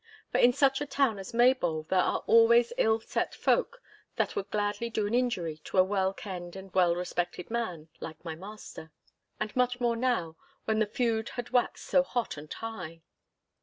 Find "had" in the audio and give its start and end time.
11.29-11.51